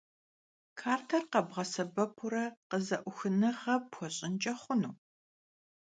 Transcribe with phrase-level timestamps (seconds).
[0.79, 4.91] Karter khebğesebepure khıze'uxınığe pxueş'ınç'e xhunu?